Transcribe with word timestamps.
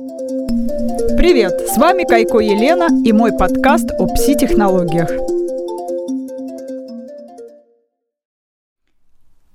Привет! 0.00 1.68
С 1.68 1.76
вами 1.76 2.04
Кайко 2.04 2.38
Елена 2.38 2.88
и 3.04 3.12
мой 3.12 3.32
подкаст 3.36 3.90
о 3.98 4.06
пси-технологиях. 4.06 5.10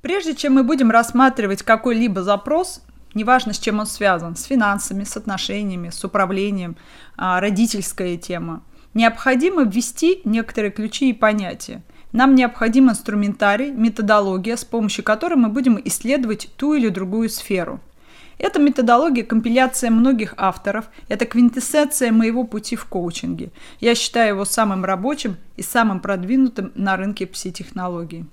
Прежде 0.04 0.36
чем 0.36 0.54
мы 0.54 0.64
будем 0.64 0.92
рассматривать 0.92 1.64
какой-либо 1.64 2.22
запрос, 2.22 2.84
неважно 3.16 3.54
с 3.54 3.60
чем 3.60 3.80
он 3.80 3.88
связан, 3.88 4.36
с 4.36 4.44
финансами, 4.44 5.04
с 5.04 5.18
отношениями, 5.18 5.90
с 5.90 6.04
управлением, 6.04 6.76
а, 7.18 7.40
родительская 7.40 8.16
тема, 8.16 8.62
необходимо 8.94 9.64
ввести 9.64 10.22
некоторые 10.26 10.70
ключи 10.70 11.10
и 11.10 11.14
понятия. 11.14 11.82
Нам 12.12 12.36
необходим 12.36 12.92
инструментарий, 12.92 13.72
методология, 13.72 14.58
с 14.58 14.64
помощью 14.64 15.04
которой 15.04 15.36
мы 15.36 15.50
будем 15.50 15.82
исследовать 15.86 16.50
ту 16.56 16.76
или 16.76 16.90
другую 16.90 17.30
сферу– 17.30 17.80
эта 18.38 18.60
методология– 18.60 19.24
компиляция 19.26 19.90
многих 19.90 20.34
авторов. 20.38 20.86
Это 21.08 21.26
квинтэссенция 21.26 22.12
моего 22.12 22.44
пути 22.44 22.76
в 22.76 22.86
коучинге. 22.86 23.52
Я 23.80 23.96
считаю 23.96 24.36
его 24.36 24.46
самым 24.46 24.84
рабочим 24.84 25.38
и 25.56 25.62
самым 25.62 26.02
продвинутым 26.02 26.72
на 26.76 26.98
рынке 26.98 27.26
пси-технологий. 27.26 28.26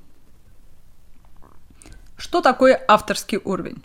Что 2.17 2.41
такое 2.41 2.81
авторский 2.89 3.39
уровень? 3.45 3.83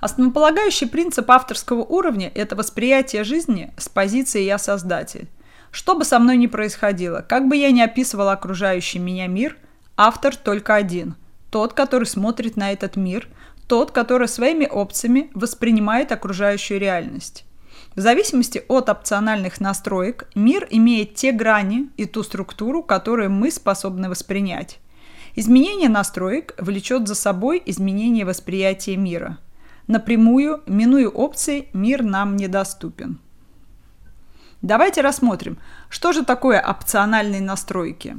Основополагающий 0.00 0.86
принцип 0.86 1.30
авторского 1.30 1.80
уровня– 1.80 2.30
это 2.34 2.56
восприятие 2.56 3.24
жизни 3.24 3.72
с 3.78 3.88
позиции 3.88 4.42
«я 4.42 4.58
создатель». 4.58 5.28
Что 5.70 5.96
бы 5.96 6.04
со 6.04 6.18
мной 6.18 6.36
ни 6.36 6.46
происходило, 6.46 7.24
как 7.26 7.48
бы 7.48 7.56
я 7.56 7.72
ни 7.72 7.80
описывала 7.80 8.32
окружающий 8.32 8.98
меня 8.98 9.26
мир, 9.26 9.56
автор 9.96 10.36
только 10.36 10.74
один– 10.74 11.16
тот, 11.50 11.72
который 11.72 12.04
смотрит 12.04 12.56
на 12.56 12.72
этот 12.72 12.96
мир– 12.96 13.28
тот, 13.66 13.90
который 13.90 14.28
своими 14.28 14.66
опциями 14.66 15.30
воспринимает 15.34 16.12
окружающую 16.12 16.78
реальность. 16.78 17.44
В 17.94 18.00
зависимости 18.00 18.62
от 18.68 18.88
опциональных 18.88 19.60
настроек 19.60 20.28
мир 20.34 20.66
имеет 20.70 21.14
те 21.14 21.32
грани 21.32 21.90
и 21.96 22.06
ту 22.06 22.22
структуру, 22.22 22.82
которую 22.82 23.30
мы 23.30 23.50
способны 23.50 24.08
воспринять. 24.08 24.80
Изменение 25.36 25.88
настроек 25.88 26.54
влечет 26.58 27.08
за 27.08 27.14
собой 27.14 27.62
изменение 27.66 28.24
восприятия 28.24 28.96
мира. 28.96 29.38
Напрямую, 29.86 30.62
минуя 30.66 31.08
опции, 31.08 31.68
мир 31.72 32.02
нам 32.02 32.36
недоступен. 32.36 33.20
Давайте 34.62 35.02
рассмотрим, 35.02 35.58
что 35.88 36.12
же 36.12 36.24
такое 36.24 36.60
опциональные 36.60 37.42
настройки. 37.42 38.16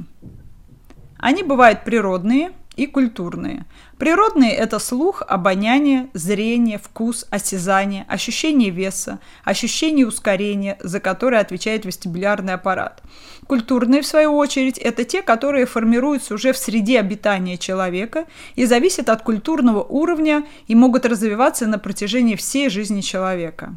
Они 1.18 1.42
бывают 1.42 1.84
природные– 1.84 2.52
и 2.76 2.86
культурные. 2.86 3.64
Природные– 3.98 4.52
это 4.54 4.78
слух, 4.78 5.22
обоняние, 5.26 6.10
зрение, 6.12 6.78
вкус, 6.78 7.26
осязание, 7.30 8.04
ощущение 8.08 8.70
веса, 8.70 9.18
ощущение 9.44 10.06
ускорения, 10.06 10.76
за 10.80 11.00
которое 11.00 11.40
отвечает 11.40 11.86
вестибулярный 11.86 12.54
аппарат. 12.54 13.02
Культурные, 13.46 14.02
в 14.02 14.06
свою 14.06 14.36
очередь, 14.36 14.78
это 14.78 15.04
те, 15.04 15.22
которые 15.22 15.64
формируются 15.64 16.34
уже 16.34 16.52
в 16.52 16.58
среде 16.58 17.00
обитания 17.00 17.56
человека 17.56 18.26
и 18.54 18.66
зависят 18.66 19.08
от 19.08 19.22
культурного 19.22 19.82
уровня 19.82 20.44
и 20.66 20.74
могут 20.74 21.06
развиваться 21.06 21.66
на 21.66 21.78
протяжении 21.78 22.36
всей 22.36 22.68
жизни 22.68 23.00
человека. 23.00 23.74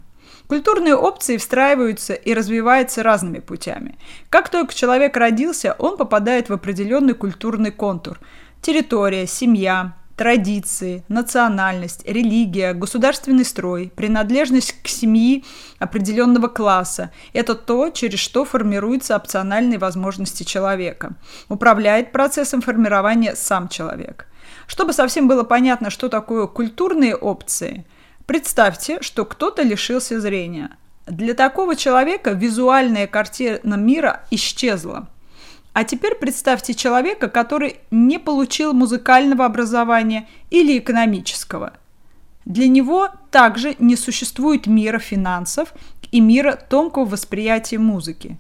Культурные 0.47 0.95
опции 0.95 1.38
встраиваются 1.38 2.16
и 2.16 2.34
развиваются 2.34 3.03
разными 3.03 3.38
путями. 3.38 4.00
Как 4.31 4.50
только 4.50 4.73
человек 4.73 5.16
родился, 5.16 5.75
он 5.78 5.95
попадает 5.95 6.50
в 6.50 6.53
определенный 6.53 7.13
культурный 7.13 7.72
контур– 7.72 8.19
территория, 8.62 9.28
семья, 9.28 9.94
традиции, 10.20 11.06
национальность, 11.08 12.06
религия, 12.06 12.74
государственный 12.74 13.46
строй, 13.46 13.90
принадлежность 13.96 14.76
к 14.84 14.88
семье 14.90 15.44
определенного 15.80 16.50
класса– 16.50 17.12
это 17.34 17.56
то, 17.56 17.90
через 17.90 18.20
что 18.20 18.44
формируются 18.44 19.16
опциональные 19.16 19.80
возможности 19.80 20.44
человека. 20.44 21.14
Управляет 21.48 22.12
процессом 22.12 22.62
формирования 22.62 23.34
сам 23.36 23.69
человек. 23.69 24.28
Чтобы 24.68 24.92
совсем 24.92 25.30
было 25.30 25.44
понятно, 25.44 25.90
что 25.90 26.09
такое 26.09 26.48
культурные 26.48 27.16
опции, 27.16 27.86
представьте, 28.25 29.02
что 29.02 29.24
кто-то 29.24 29.62
лишился 29.62 30.19
зрения. 30.19 30.72
Для 31.08 31.34
такого 31.34 31.78
человека 31.78 32.31
визуальная 32.31 33.08
картина 33.08 33.75
мира 33.75 34.25
исчезла– 34.31 35.08
а 35.74 35.84
теперь 35.84 36.16
представьте 36.16 36.74
человека, 36.74 37.30
который 37.30 37.78
не 37.91 38.19
получил 38.19 38.74
музыкального 38.74 39.46
образования 39.46 40.28
или 40.50 40.78
экономического. 40.78 41.74
Для 42.46 42.68
него 42.68 43.09
также 43.31 43.75
не 43.80 43.96
существует 43.96 44.66
мира 44.68 45.00
финансов 45.00 45.74
и 46.12 46.19
мира 46.19 46.57
тонкого 46.69 47.06
восприятия 47.06 47.78
музыки. 47.78 48.38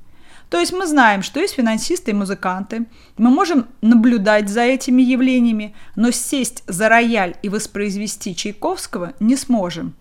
То 0.49 0.59
есть 0.59 0.73
мы 0.73 0.87
знаем, 0.87 1.21
что 1.21 1.39
есть 1.39 1.53
финансисты 1.53 2.11
и 2.11 2.15
музыканты, 2.15 2.87
мы 3.17 3.29
можем 3.29 3.67
наблюдать 3.81 4.49
за 4.49 4.61
этими 4.61 5.03
явлениями, 5.03 5.75
но 5.95 6.09
сесть 6.09 6.63
за 6.65 6.89
рояль 6.89 7.35
и 7.43 7.49
воспроизвести 7.49 8.35
Чайковского 8.35 9.13
не 9.19 9.35
сможем. 9.35 9.93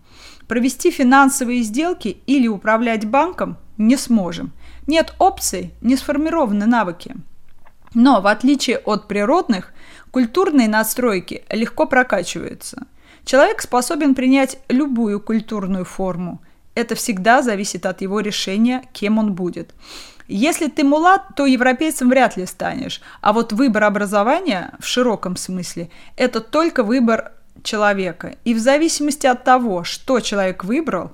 Провести 0.47 0.91
финансовые 0.91 1.61
сделки 1.61 2.17
или 2.27 2.49
управлять 2.49 3.05
банком 3.05 3.59
не 3.77 3.99
сможем. 3.99 4.53
Нет 4.89 5.15
опций, 5.19 5.75
не 5.83 5.97
сформированы 5.97 6.65
навыки. 6.67 7.15
Но 7.95 8.23
в 8.23 8.27
отличие 8.27 8.79
от 8.79 9.07
природных, 9.07 9.73
культурные 10.11 10.67
настройки 10.67 11.45
легко 11.51 11.87
прокачиваются. 11.87 12.87
Человек 13.25 13.61
способен 13.61 14.15
принять 14.15 14.59
любую 14.71 15.21
культурную 15.21 15.85
форму. 15.85 16.41
Это 16.75 16.95
всегда 16.95 17.43
зависит 17.43 17.85
от 17.85 18.01
его 18.01 18.21
решения, 18.21 18.83
кем 18.95 19.19
он 19.19 19.35
будет. 19.35 19.75
Если 20.27 20.69
ты 20.69 20.85
мулат, 20.85 21.35
то 21.37 21.45
европейцем 21.45 22.09
вряд 22.09 22.39
ли 22.39 22.47
станешь. 22.47 23.03
А 23.21 23.35
вот 23.35 23.53
выбор 23.53 23.85
образования 23.85 24.73
в 24.79 24.87
широком 24.87 25.37
смысле– 25.37 25.91
это 26.17 26.41
только 26.41 26.83
выбор 26.83 27.33
человека. 27.63 28.37
И 28.45 28.55
в 28.55 28.59
зависимости 28.59 29.27
от 29.27 29.45
того, 29.45 29.85
что 29.85 30.21
человек 30.21 30.65
выбрал, 30.65 31.13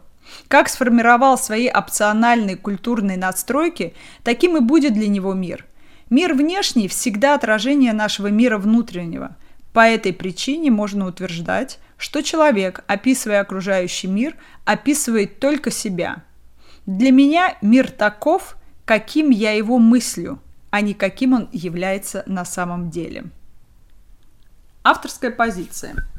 как 0.49 0.69
сформировал 0.69 1.39
свои 1.39 1.69
опциональные 1.69 2.57
культурные 2.57 3.17
надстройки, 3.17 3.95
таким 4.23 4.57
и 4.57 4.61
будет 4.61 4.95
для 4.95 5.09
него 5.09 5.35
мир. 5.35 5.67
Мир 6.11 6.35
внешний 6.35 6.89
всегда 6.89 7.35
отражение 7.35 7.93
нашего 7.93 8.29
мира 8.29 8.59
внутреннего. 8.59 9.37
По 9.73 9.81
этой 9.81 10.13
причине 10.13 10.71
можно 10.71 11.07
утверждать, 11.07 11.79
что 11.97 12.23
человек, 12.23 12.85
описывая 12.87 13.41
окружающий 13.41 14.07
мир, 14.07 14.37
описывает 14.65 15.41
только 15.41 15.71
себя. 15.71 16.23
Для 16.87 17.11
меня 17.11 17.57
мир 17.63 17.91
таков, 17.91 18.57
каким 18.85 19.31
я 19.31 19.53
его 19.53 19.79
мыслю, 19.79 20.39
а 20.71 20.81
не 20.81 20.95
каким 20.95 21.33
он 21.33 21.49
является 21.53 22.23
на 22.27 22.45
самом 22.45 22.91
деле. 22.91 23.25
Авторская 24.83 25.31
позиция– 25.31 25.95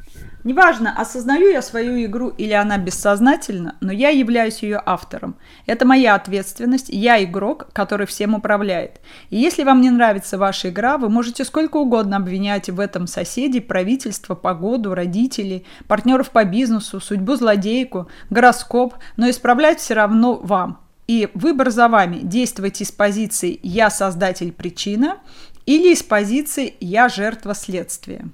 Неважно, 0.46 0.94
осознаю 0.96 1.50
я 1.50 1.60
свою 1.60 2.00
игру 2.04 2.28
или 2.28 2.52
она 2.52 2.78
бессознательна, 2.78 3.74
но 3.80 3.90
я 3.90 4.10
являюсь 4.10 4.62
ее 4.62 4.80
автором. 4.86 5.34
Это 5.66 5.84
моя 5.84 6.14
ответственность, 6.14 6.88
я 6.88 7.20
игрок, 7.24 7.66
который 7.72 8.06
всем 8.06 8.32
управляет. 8.32 9.00
И 9.30 9.38
если 9.38 9.64
вам 9.64 9.80
не 9.80 9.90
нравится 9.90 10.38
ваша 10.38 10.68
игра, 10.68 10.98
вы 10.98 11.08
можете 11.08 11.44
сколько 11.44 11.78
угодно 11.78 12.18
обвинять 12.18 12.70
в 12.70 12.78
этом 12.78 13.08
соседей, 13.08 13.58
правительство, 13.58 14.36
погоду, 14.36 14.94
родителей, 14.94 15.66
партнеров 15.88 16.30
по 16.30 16.44
бизнесу, 16.44 17.00
судьбу 17.00 17.34
злодейку, 17.34 18.08
гороскоп, 18.30 18.94
но 19.16 19.28
исправлять 19.28 19.80
все 19.80 19.94
равно 19.94 20.36
вам. 20.36 20.78
И 21.08 21.28
выбор 21.34 21.70
за 21.70 21.88
вами. 21.88 22.20
Действовать 22.22 22.80
из 22.80 22.92
позиции 22.92 23.58
«я 23.64 23.90
создатель 23.90 24.52
причина» 24.52 25.16
или 25.64 25.92
из 25.92 26.04
позиции 26.04 26.74
«я 26.78 27.08
жертва 27.08 27.52
следствия». 27.52 28.30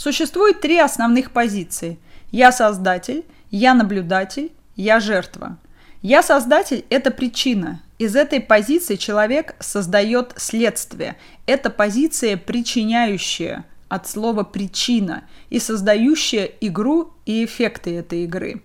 Существует 0.00 0.62
три 0.62 0.78
основных 0.78 1.30
позиции. 1.30 1.98
Я 2.32 2.52
создатель, 2.52 3.22
я 3.50 3.74
наблюдатель, 3.74 4.50
я 4.74 4.98
жертва. 4.98 5.58
Я 6.00 6.22
создатель– 6.22 6.86
это 6.88 7.10
причина. 7.10 7.82
Из 7.98 8.16
этой 8.16 8.40
позиции 8.40 8.96
человек 8.96 9.56
создает 9.60 10.32
следствие. 10.38 11.18
Это 11.44 11.68
позиция 11.68 12.38
причиняющая 12.38 13.66
от 13.90 14.08
слова 14.08 14.42
«причина» 14.42 15.24
и 15.50 15.58
создающая 15.58 16.46
игру 16.62 17.12
и 17.26 17.44
эффекты 17.44 17.94
этой 17.94 18.24
игры. 18.24 18.62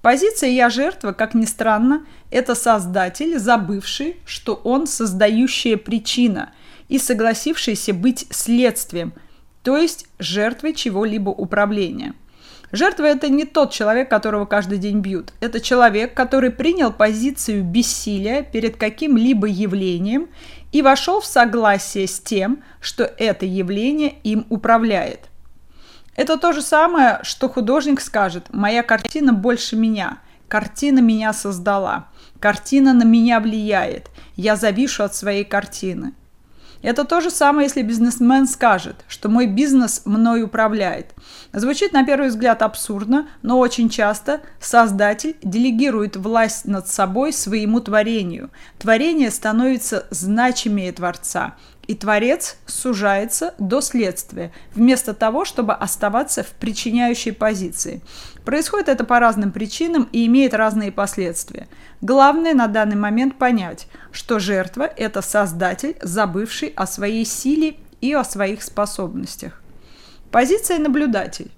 Позиция 0.00 0.50
«я 0.50 0.70
жертва», 0.70 1.10
как 1.10 1.34
ни 1.34 1.46
странно, 1.46 2.06
это 2.30 2.54
создатель, 2.54 3.36
забывший, 3.40 4.18
что 4.24 4.54
он 4.54 4.86
создающая 4.86 5.76
причина 5.76 6.52
и 6.88 7.00
согласившийся 7.00 7.92
быть 7.92 8.28
следствием– 8.30 9.12
то 9.68 9.76
есть 9.76 10.06
жертвой 10.18 10.72
чего-либо 10.72 11.28
управления. 11.28 12.14
Жертва– 12.72 13.04
это 13.04 13.28
не 13.28 13.44
тот 13.44 13.70
человек, 13.70 14.08
которого 14.08 14.46
каждый 14.46 14.78
день 14.78 15.00
бьют. 15.00 15.34
Это 15.40 15.60
человек, 15.60 16.14
который 16.14 16.50
принял 16.50 16.90
позицию 16.90 17.64
бессилия 17.64 18.42
перед 18.42 18.78
каким-либо 18.78 19.46
явлением 19.46 20.28
и 20.72 20.80
вошел 20.80 21.20
в 21.20 21.26
согласие 21.26 22.06
с 22.06 22.18
тем, 22.18 22.64
что 22.80 23.04
это 23.04 23.44
явление 23.44 24.14
им 24.24 24.46
управляет. 24.48 25.28
Это 26.16 26.38
то 26.38 26.54
же 26.54 26.62
самое, 26.62 27.20
что 27.24 27.50
художник 27.50 28.00
скажет 28.00 28.46
«моя 28.50 28.82
картина 28.82 29.34
больше 29.34 29.76
меня». 29.76 30.16
Картина 30.48 31.00
меня 31.00 31.34
создала. 31.34 32.08
Картина 32.40 32.94
на 32.94 33.04
меня 33.04 33.38
влияет. 33.38 34.08
Я 34.34 34.56
завишу 34.56 35.04
от 35.04 35.14
своей 35.14 35.44
картины. 35.44 36.14
Это 36.82 37.04
то 37.04 37.20
же 37.20 37.30
самое, 37.30 37.66
если 37.66 37.82
бизнесмен 37.82 38.46
скажет, 38.46 39.04
что 39.08 39.28
мой 39.28 39.46
бизнес 39.46 40.02
мной 40.04 40.42
управляет. 40.42 41.14
Звучит 41.52 41.92
на 41.92 42.04
первый 42.04 42.28
взгляд 42.28 42.62
абсурдно, 42.62 43.28
но 43.42 43.58
очень 43.58 43.88
часто 43.88 44.40
создатель 44.60 45.36
делегирует 45.42 46.16
власть 46.16 46.66
над 46.66 46.88
собой 46.88 47.32
своему 47.32 47.80
творению. 47.80 48.50
Творение 48.78 49.30
становится 49.30 50.06
значимее 50.10 50.92
Творца, 50.92 51.54
и 51.88 51.94
Творец 51.94 52.58
сужается 52.66 53.54
до 53.58 53.80
следствия, 53.80 54.52
вместо 54.74 55.14
того, 55.14 55.46
чтобы 55.46 55.72
оставаться 55.72 56.44
в 56.44 56.48
причиняющей 56.48 57.32
позиции. 57.32 58.02
Происходит 58.44 58.90
это 58.90 59.04
по 59.04 59.18
разным 59.18 59.52
причинам 59.52 60.06
и 60.12 60.26
имеет 60.26 60.52
разные 60.52 60.92
последствия. 60.92 61.66
Главное 62.02 62.52
на 62.52 62.66
данный 62.66 62.96
момент 62.96 63.38
понять, 63.38 63.88
что 64.12 64.38
жертва– 64.38 64.82
это 64.96 65.22
создатель, 65.22 65.96
забывший 66.02 66.74
о 66.76 66.86
своей 66.86 67.24
силе 67.24 67.76
и 68.02 68.12
о 68.12 68.22
своих 68.22 68.62
способностях. 68.62 69.62
Позиция 70.30 70.78
наблюдатель. 70.78 71.50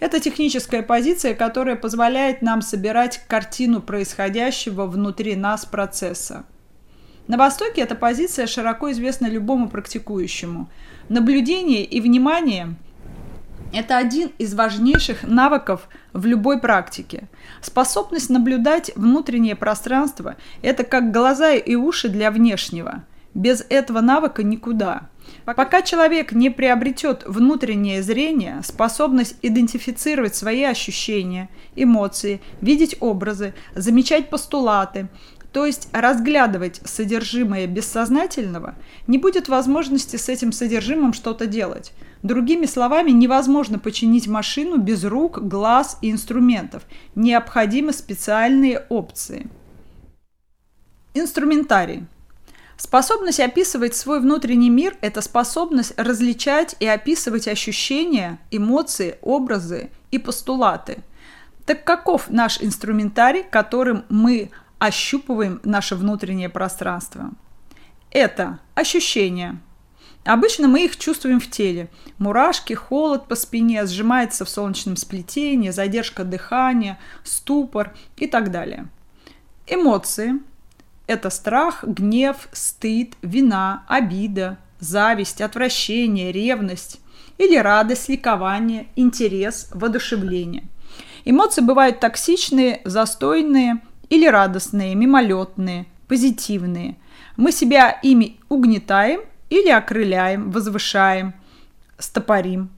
Это 0.00 0.18
техническая 0.18 0.82
позиция, 0.82 1.34
которая 1.34 1.76
позволяет 1.76 2.40
нам 2.40 2.62
собирать 2.62 3.20
картину 3.28 3.82
происходящего 3.82 4.86
внутри 4.86 5.36
нас 5.36 5.66
процесса. 5.66 6.46
На 7.26 7.38
Востоке 7.38 7.80
эта 7.80 7.94
позиция 7.94 8.46
широко 8.46 8.90
известна 8.92 9.26
любому 9.26 9.68
практикующему. 9.68 10.68
Наблюдение 11.08 11.84
и 11.84 12.00
внимание 12.00 12.76
это 13.72 13.96
один 13.96 14.30
из 14.38 14.54
важнейших 14.54 15.24
навыков 15.24 15.88
в 16.12 16.26
любой 16.26 16.60
практике. 16.60 17.28
Способность 17.60 18.30
наблюдать 18.30 18.92
внутреннее 18.94 19.56
пространство– 19.56 20.36
это 20.62 20.84
как 20.84 21.10
глаза 21.10 21.54
и 21.54 21.74
уши 21.74 22.08
для 22.08 22.30
внешнего. 22.30 23.04
Без 23.34 23.66
этого 23.68 24.00
навыка 24.00 24.44
никуда. 24.44 25.08
Пока 25.44 25.82
человек 25.82 26.30
не 26.30 26.50
приобретет 26.50 27.24
внутреннее 27.26 28.02
зрение, 28.02 28.60
способность 28.62 29.36
идентифицировать 29.42 30.36
свои 30.36 30.62
ощущения, 30.62 31.48
эмоции, 31.74 32.40
видеть 32.60 32.96
образы, 33.00 33.54
замечать 33.74 34.30
постулаты, 34.30 35.08
то 35.54 35.64
есть 35.64 35.88
разглядывать 35.92 36.80
содержимое 36.84 37.68
бессознательного, 37.68 38.74
не 39.06 39.18
будет 39.18 39.48
возможности 39.48 40.16
с 40.16 40.28
этим 40.28 40.50
содержимым 40.50 41.12
что-то 41.12 41.46
делать. 41.46 41.92
Другими 42.24 42.66
словами, 42.66 43.12
невозможно 43.12 43.78
починить 43.78 44.26
машину 44.26 44.78
без 44.78 45.04
рук, 45.04 45.38
глаз 45.46 45.98
и 46.02 46.10
инструментов. 46.10 46.82
Необходимы 47.14 47.92
специальные 47.92 48.84
опции. 48.88 49.46
Инструментарий. 51.14 52.04
Способность 52.76 53.38
описывать 53.38 53.94
свой 53.94 54.18
внутренний 54.18 54.70
мир– 54.70 54.96
это 55.02 55.20
способность 55.20 55.94
различать 55.96 56.74
и 56.80 56.86
описывать 56.88 57.46
ощущения, 57.46 58.40
эмоции, 58.50 59.18
образы 59.22 59.90
и 60.10 60.18
постулаты. 60.18 61.04
Так 61.64 61.84
каков 61.84 62.28
наш 62.28 62.60
инструментарий, 62.60 63.44
которым 63.44 64.04
мы 64.08 64.50
ощупываем 64.86 65.60
наше 65.64 65.94
внутреннее 65.96 66.48
пространство. 66.48 67.30
Это 68.10 68.60
ощущения. 68.74 69.60
Обычно 70.24 70.68
мы 70.68 70.84
их 70.84 70.96
чувствуем 70.96 71.40
в 71.40 71.50
теле. 71.50 71.90
Мурашки, 72.18 72.72
холод 72.72 73.28
по 73.28 73.34
спине, 73.34 73.84
сжимается 73.86 74.44
в 74.44 74.48
солнечном 74.48 74.96
сплетении, 74.96 75.70
задержка 75.70 76.24
дыхания, 76.24 76.98
ступор 77.24 77.94
и 78.16 78.26
так 78.26 78.50
далее. 78.50 78.88
Эмоции– 79.66 80.34
это 81.06 81.28
страх, 81.28 81.84
гнев, 81.84 82.48
стыд, 82.52 83.14
вина, 83.20 83.84
обида, 83.88 84.58
зависть, 84.80 85.40
отвращение, 85.40 86.32
ревность 86.32 87.00
или 87.36 87.56
радость, 87.56 88.08
ликование, 88.08 88.86
интерес, 88.96 89.68
воодушевление. 89.72 90.64
Эмоции 91.26 91.60
бывают 91.62 92.00
токсичные, 92.00 92.80
застойные– 92.84 93.80
или 94.08 94.26
радостные, 94.26 94.94
мимолетные, 94.94 95.86
позитивные. 96.08 96.96
Мы 97.36 97.52
себя 97.52 97.90
ими 97.90 98.36
угнетаем 98.48 99.20
или 99.50 99.70
окрыляем, 99.70 100.50
возвышаем, 100.50 101.34
стопорим. 101.98 102.70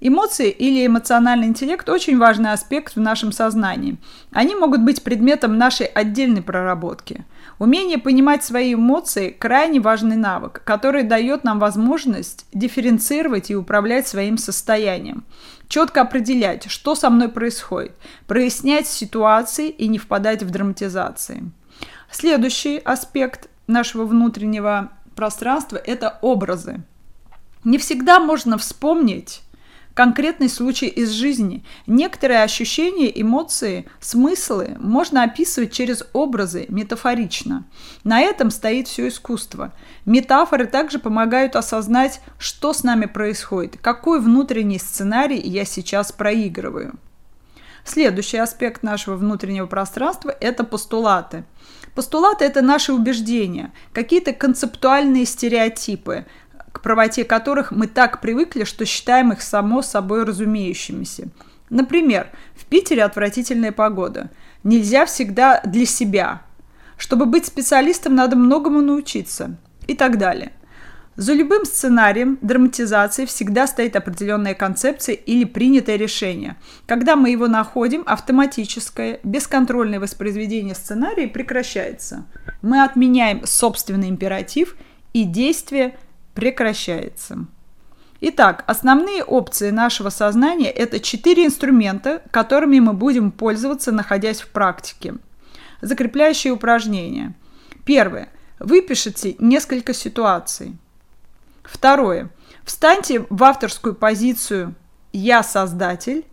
Эмоции 0.00 0.50
или 0.50 0.86
эмоциональный 0.86 1.46
интеллект– 1.46 1.88
очень 1.90 2.18
важный 2.18 2.52
аспект 2.52 2.94
в 2.94 3.00
нашем 3.00 3.32
сознании. 3.32 3.96
Они 4.32 4.54
могут 4.54 4.82
быть 4.82 5.02
предметом 5.02 5.56
нашей 5.56 5.86
отдельной 5.86 6.42
проработки. 6.42 7.24
Умение 7.58 7.96
понимать 7.96 8.44
свои 8.44 8.74
эмоции– 8.74 9.30
крайне 9.38 9.80
важный 9.80 10.16
навык, 10.16 10.60
который 10.64 11.04
дает 11.04 11.44
нам 11.44 11.58
возможность 11.58 12.44
дифференцировать 12.52 13.50
и 13.50 13.56
управлять 13.56 14.06
своим 14.06 14.36
состоянием 14.36 15.24
четко 15.68 16.02
определять, 16.02 16.70
что 16.70 16.94
со 16.94 17.10
мной 17.10 17.28
происходит, 17.28 17.92
прояснять 18.26 18.86
ситуации 18.86 19.68
и 19.68 19.88
не 19.88 19.98
впадать 19.98 20.42
в 20.42 20.50
драматизации. 20.50 21.50
Следующий 22.10 22.78
аспект 22.78 23.48
нашего 23.66 24.04
внутреннего 24.04 24.92
пространства– 25.16 25.76
это 25.84 26.18
образы. 26.22 26.82
Не 27.64 27.78
всегда 27.78 28.20
можно 28.20 28.58
вспомнить 28.58 29.42
конкретный 29.94 30.48
случай 30.48 30.86
из 30.86 31.10
жизни. 31.10 31.64
Некоторые 31.86 32.42
ощущения, 32.42 33.10
эмоции, 33.20 33.86
смыслы 34.00 34.76
можно 34.78 35.22
описывать 35.22 35.72
через 35.72 36.04
образы 36.12 36.66
метафорично. 36.68 37.64
На 38.02 38.20
этом 38.20 38.50
стоит 38.50 38.88
все 38.88 39.08
искусство. 39.08 39.72
Метафоры 40.04 40.66
также 40.66 40.98
помогают 40.98 41.56
осознать, 41.56 42.20
что 42.38 42.72
с 42.72 42.82
нами 42.82 43.06
происходит, 43.06 43.78
какой 43.80 44.20
внутренний 44.20 44.78
сценарий 44.78 45.40
я 45.40 45.64
сейчас 45.64 46.12
проигрываю. 46.12 46.98
Следующий 47.84 48.38
аспект 48.38 48.82
нашего 48.82 49.16
внутреннего 49.16 49.66
пространства– 49.66 50.34
это 50.40 50.64
постулаты. 50.64 51.44
Постулаты– 51.94 52.44
это 52.46 52.62
наши 52.62 52.92
убеждения, 52.92 53.72
какие-то 53.92 54.32
концептуальные 54.32 55.26
стереотипы, 55.26 56.26
правоте 56.84 57.24
которых 57.24 57.72
мы 57.72 57.88
так 57.88 58.20
привыкли, 58.20 58.62
что 58.62 58.84
считаем 58.84 59.32
их 59.32 59.42
само 59.42 59.82
собой 59.82 60.24
разумеющимися. 60.24 61.28
Например, 61.70 62.30
в 62.54 62.66
Питере 62.66 63.02
отвратительная 63.02 63.72
погода. 63.72 64.30
Нельзя 64.62 65.06
всегда 65.06 65.60
для 65.64 65.86
себя. 65.86 66.42
Чтобы 66.96 67.26
быть 67.26 67.46
специалистом, 67.46 68.14
надо 68.14 68.36
многому 68.36 68.82
научиться. 68.82 69.56
И 69.86 69.94
так 69.94 70.18
далее. 70.18 70.52
За 71.16 71.32
любым 71.32 71.64
сценарием 71.64 72.38
драматизации 72.42 73.24
всегда 73.24 73.66
стоит 73.66 73.96
определенная 73.96 74.54
концепция 74.54 75.14
или 75.14 75.44
принятое 75.44 75.96
решение. 75.96 76.56
Когда 76.86 77.16
мы 77.16 77.30
его 77.30 77.46
находим, 77.46 78.02
автоматическое, 78.04 79.20
бесконтрольное 79.22 80.00
воспроизведение 80.00 80.74
сценария 80.74 81.28
прекращается. 81.28 82.26
Мы 82.62 82.82
отменяем 82.82 83.46
собственный 83.46 84.08
императив 84.08 84.76
и 85.12 85.24
действие 85.24 85.96
прекращается. 86.34 87.46
Итак, 88.20 88.64
основные 88.66 89.22
опции 89.22 89.70
нашего 89.70 90.08
сознания– 90.08 90.70
это 90.70 91.00
четыре 91.00 91.46
инструмента, 91.46 92.22
которыми 92.30 92.78
мы 92.80 92.92
будем 92.92 93.30
пользоваться, 93.30 93.92
находясь 93.92 94.40
в 94.40 94.48
практике. 94.48 95.14
Закрепляющие 95.80 96.52
упражнения. 96.52 97.34
Первое. 97.84 98.28
Выпишите 98.58 99.36
несколько 99.38 99.92
ситуаций. 99.92 100.76
Второе. 101.62 102.30
Встаньте 102.64 103.26
в 103.28 103.44
авторскую 103.44 103.94
позицию 103.94 104.74
«Я 105.12 105.42
создатель» 105.42 106.24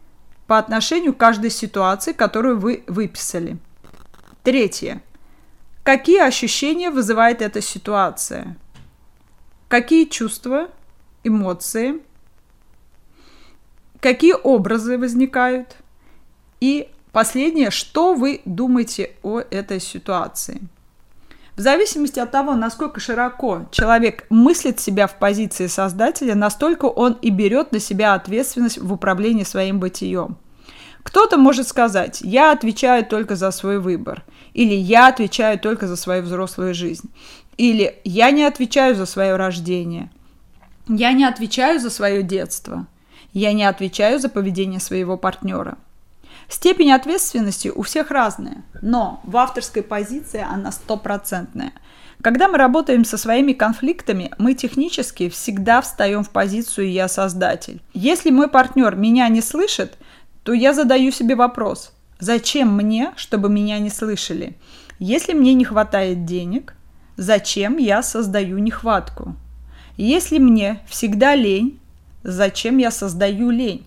по 0.47 0.57
отношению 0.57 1.13
к 1.13 1.17
каждой 1.17 1.49
ситуации, 1.49 2.13
которую 2.13 2.59
вы 2.59 2.83
выписали. 2.87 3.57
Третье. 4.43 5.01
Какие 5.83 6.21
ощущения 6.21 6.89
вызывает 6.89 7.41
эта 7.41 7.61
ситуация? 7.61 8.55
Какие 9.71 10.03
чувства, 10.03 10.67
эмоции, 11.23 12.01
какие 14.01 14.33
образы 14.33 14.97
возникают. 14.97 15.77
И 16.59 16.89
последнее, 17.13 17.71
что 17.71 18.13
вы 18.13 18.41
думаете 18.43 19.11
о 19.23 19.39
этой 19.39 19.79
ситуации. 19.79 20.59
В 21.55 21.61
зависимости 21.61 22.19
от 22.19 22.31
того, 22.31 22.53
насколько 22.53 22.99
широко 22.99 23.61
человек 23.71 24.25
мыслит 24.29 24.81
себя 24.81 25.07
в 25.07 25.17
позиции 25.17 25.67
создателя, 25.67 26.35
настолько 26.35 26.87
он 26.87 27.13
и 27.21 27.29
берет 27.29 27.71
на 27.71 27.79
себя 27.79 28.13
ответственность 28.13 28.77
в 28.77 28.91
управлении 28.91 29.45
своим 29.45 29.79
бытием. 29.79 30.35
Кто-то 31.03 31.37
может 31.37 31.69
сказать, 31.69 32.19
я 32.19 32.51
отвечаю 32.51 33.05
только 33.05 33.37
за 33.37 33.51
свой 33.51 33.79
выбор, 33.79 34.23
или 34.53 34.73
я 34.73 35.07
отвечаю 35.07 35.57
только 35.57 35.87
за 35.87 35.95
свою 35.95 36.23
взрослую 36.23 36.73
жизнь. 36.73 37.09
Или 37.61 37.99
я 38.03 38.31
не 38.31 38.43
отвечаю 38.43 38.95
за 38.95 39.05
свое 39.05 39.35
рождение. 39.35 40.09
Я 40.87 41.11
не 41.11 41.25
отвечаю 41.25 41.79
за 41.79 41.91
свое 41.91 42.23
детство. 42.23 42.87
Я 43.33 43.53
не 43.53 43.65
отвечаю 43.65 44.19
за 44.19 44.29
поведение 44.29 44.79
своего 44.79 45.15
партнера. 45.15 45.77
Степень 46.49 46.91
ответственности 46.91 47.67
у 47.67 47.83
всех 47.83 48.09
разная, 48.09 48.63
но 48.81 49.21
в 49.23 49.37
авторской 49.37 49.83
позиции 49.83 50.43
она 50.43 50.71
стопроцентная. 50.71 51.73
Когда 52.23 52.47
мы 52.47 52.57
работаем 52.57 53.05
со 53.05 53.19
своими 53.19 53.53
конфликтами, 53.53 54.31
мы 54.39 54.55
технически 54.55 55.29
всегда 55.29 55.81
встаем 55.81 56.23
в 56.23 56.31
позицию 56.31 56.91
«я 56.91 57.07
создатель». 57.07 57.79
Если 57.93 58.31
мой 58.31 58.47
партнер 58.47 58.95
меня 58.95 59.27
не 59.27 59.41
слышит, 59.41 59.99
то 60.41 60.53
я 60.53 60.73
задаю 60.73 61.11
себе 61.11 61.35
вопрос, 61.35 61.93
зачем 62.19 62.75
мне, 62.75 63.11
чтобы 63.17 63.49
меня 63.49 63.77
не 63.77 63.91
слышали? 63.91 64.57
Если 64.97 65.33
мне 65.33 65.53
не 65.53 65.63
хватает 65.63 66.25
денег, 66.25 66.73
зачем 67.21 67.77
я 67.77 68.01
создаю 68.01 68.57
нехватку? 68.57 69.35
Если 69.95 70.39
мне 70.39 70.79
всегда 70.87 71.35
лень, 71.35 71.79
зачем 72.23 72.79
я 72.79 72.89
создаю 72.89 73.51
лень? 73.51 73.85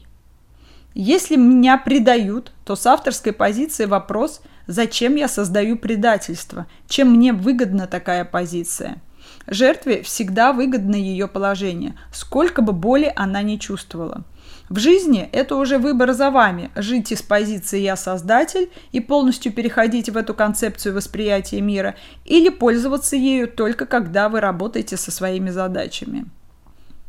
Если 0.94 1.34
меня 1.34 1.76
предают, 1.76 2.52
то 2.64 2.76
с 2.76 2.86
авторской 2.86 3.32
позиции 3.32 3.86
вопрос, 3.86 4.40
зачем 4.68 5.16
я 5.16 5.26
создаю 5.26 5.76
предательство, 5.76 6.66
чем 6.86 7.10
мне 7.16 7.32
выгодна 7.32 7.88
такая 7.88 8.24
позиция. 8.24 9.02
Жертве 9.48 10.02
всегда 10.04 10.52
выгодно 10.52 10.94
ее 10.94 11.26
положение, 11.26 11.96
сколько 12.12 12.62
бы 12.62 12.72
боли 12.72 13.12
она 13.16 13.42
не 13.42 13.58
чувствовала. 13.58 14.22
В 14.70 14.78
жизни 14.78 15.28
это 15.32 15.56
уже 15.56 15.78
выбор 15.78 16.14
за 16.14 16.30
вами– 16.30 16.70
жить 16.74 17.12
из 17.12 17.20
позиции 17.20 17.80
«я 17.80 17.96
создатель» 17.96 18.70
и 18.92 19.00
полностью 19.00 19.52
переходить 19.52 20.08
в 20.08 20.16
эту 20.16 20.32
концепцию 20.32 20.94
восприятия 20.94 21.60
мира 21.60 21.96
или 22.24 22.48
пользоваться 22.48 23.14
ею 23.14 23.46
только 23.46 23.84
когда 23.84 24.30
вы 24.30 24.40
работаете 24.40 24.96
со 24.96 25.10
своими 25.10 25.50
задачами. 25.50 26.24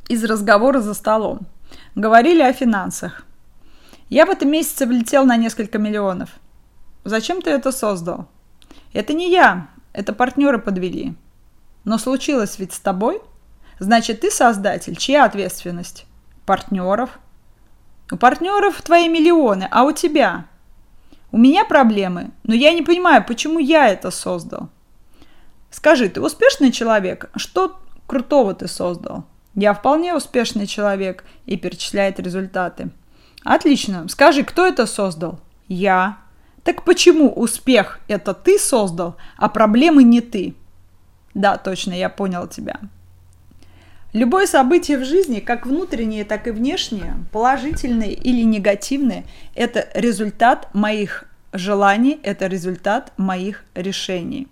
Из 0.09 0.23
разговора 0.25 0.81
за 0.81 0.93
столом. 0.93 1.47
Говорили 1.95 2.41
о 2.41 2.51
финансах. 2.51 3.25
Я 4.09 4.25
в 4.25 4.29
этом 4.29 4.51
месяце 4.51 4.85
влетел 4.85 5.25
на 5.25 5.37
несколько 5.37 5.79
миллионов. 5.79 6.29
Зачем 7.05 7.41
ты 7.41 7.51
это 7.51 7.71
создал? 7.71 8.27
Это 8.93 9.13
не 9.13 9.31
я, 9.31 9.69
это 9.93 10.11
партнеры 10.11 10.59
подвели. 10.59 11.15
Но 11.85 11.97
случилось 11.97 12.59
ведь 12.59 12.73
с 12.73 12.79
тобой. 12.79 13.21
Значит, 13.79 14.21
ты 14.21 14.29
создатель. 14.29 14.95
Чья 14.95 15.23
ответственность? 15.23 16.05
Партнеров. 16.45 17.17
У 18.11 18.17
партнеров 18.17 18.81
твои 18.81 19.07
миллионы, 19.07 19.67
а 19.71 19.83
у 19.83 19.91
тебя? 19.91 20.45
У 21.31 21.37
меня 21.37 21.65
проблемы, 21.65 22.31
но 22.43 22.53
я 22.53 22.71
не 22.71 22.81
понимаю, 22.81 23.25
почему 23.25 23.59
я 23.59 23.87
это 23.87 24.11
создал. 24.11 24.69
Скажи, 25.71 26.07
ты 26.07 26.21
успешный 26.21 26.71
человек? 26.71 27.29
Что 27.35 27.79
крутого 28.07 28.53
ты 28.53 28.67
создал? 28.67 29.25
Я 29.55 29.73
вполне 29.73 30.13
успешный 30.13 30.67
человек 30.67 31.23
и 31.45 31.57
перечисляет 31.57 32.19
результаты. 32.19 32.91
Отлично. 33.43 34.07
Скажи, 34.07 34.43
кто 34.43 34.65
это 34.65 34.85
создал? 34.85 35.39
Я. 35.67 36.17
Так 36.63 36.83
почему 36.83 37.29
успех 37.31 37.99
это 38.07 38.33
ты 38.33 38.57
создал, 38.57 39.17
а 39.37 39.49
проблемы 39.49 40.03
не 40.03 40.21
ты? 40.21 40.55
Да, 41.33 41.57
точно, 41.57 41.93
я 41.93 42.09
понял 42.09 42.47
тебя. 42.47 42.79
Любое 44.15 44.47
событие 44.47 44.97
в 44.97 45.03
жизни, 45.03 45.41
как 45.41 45.65
внутреннее, 45.65 46.23
так 46.23 46.47
и 46.47 46.51
внешнее, 46.51 47.15
положительное 47.33 48.11
или 48.11 48.43
негативное, 48.43 49.25
это 49.55 49.89
результат 49.93 50.73
моих 50.73 51.25
желаний, 51.51 52.17
это 52.23 52.47
результат 52.47 53.11
моих 53.17 53.65
решений. 53.75 54.47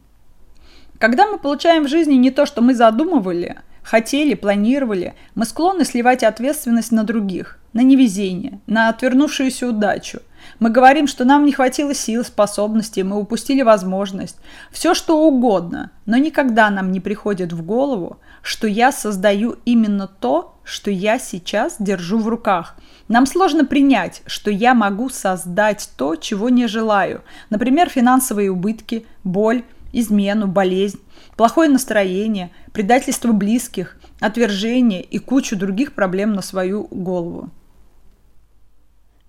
Когда 0.99 1.27
мы 1.27 1.39
получаем 1.39 1.85
в 1.85 1.87
жизни 1.87 2.15
не 2.15 2.29
то, 2.29 2.45
что 2.45 2.61
мы 2.61 2.75
задумывали– 2.75 3.55
хотели, 3.83 4.33
планировали, 4.33 5.13
мы 5.35 5.45
склонны 5.45 5.85
сливать 5.85 6.23
ответственность 6.23 6.91
на 6.91 7.03
других, 7.03 7.59
на 7.73 7.81
невезение, 7.81 8.59
на 8.65 8.89
отвернувшуюся 8.89 9.67
удачу. 9.67 10.19
Мы 10.59 10.69
говорим, 10.69 11.07
что 11.07 11.25
нам 11.25 11.45
не 11.45 11.51
хватило 11.51 11.93
сил, 11.93 12.23
способностей, 12.23 13.03
мы 13.03 13.17
упустили 13.17 13.61
возможность. 13.61 14.37
Все 14.71 14.93
что 14.93 15.19
угодно, 15.25 15.91
но 16.05 16.17
никогда 16.17 16.69
нам 16.69 16.91
не 16.91 16.99
приходит 16.99 17.53
в 17.53 17.63
голову, 17.63 18.17
что 18.41 18.67
я 18.67 18.91
создаю 18.91 19.57
именно 19.65 20.07
то, 20.07 20.55
что 20.63 20.91
я 20.91 21.19
сейчас 21.19 21.75
держу 21.79 22.19
в 22.19 22.27
руках. 22.27 22.75
Нам 23.07 23.25
сложно 23.25 23.65
принять, 23.65 24.21
что 24.25 24.49
я 24.49 24.73
могу 24.73 25.09
создать 25.09 25.89
то, 25.97 26.15
чего 26.15 26.49
не 26.49 26.67
желаю. 26.67 27.23
Например, 27.49 27.89
финансовые 27.89 28.49
убытки, 28.49 29.05
боль, 29.23 29.63
измену, 29.91 30.47
болезнь, 30.47 30.99
плохое 31.37 31.69
настроение, 31.69 32.51
предательство 32.71 33.31
близких, 33.31 33.97
отвержение 34.19 35.01
и 35.01 35.19
кучу 35.19 35.55
других 35.55 35.93
проблем 35.93 36.33
на 36.33 36.41
свою 36.41 36.87
голову. 36.89 37.49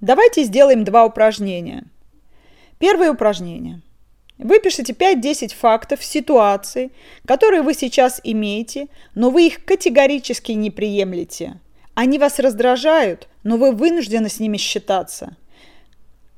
Давайте 0.04 0.44
сделаем 0.44 0.84
два 0.84 1.06
упражнения. 1.06 1.84
Первое 2.78 3.12
упражнение. 3.12 3.80
Выпишите 4.36 4.92
5-10 4.92 5.54
фактов, 5.54 6.04
ситуаций, 6.04 6.92
которые 7.24 7.62
вы 7.62 7.72
сейчас 7.72 8.20
имеете, 8.22 8.88
но 9.14 9.30
вы 9.30 9.46
их 9.46 9.64
категорически 9.64 10.52
не 10.52 10.70
приемлете. 10.70 11.58
Они 11.94 12.18
вас 12.18 12.38
раздражают, 12.38 13.28
но 13.44 13.56
вы 13.56 13.72
вынуждены 13.72 14.28
с 14.28 14.40
ними 14.40 14.58
считаться. 14.58 15.38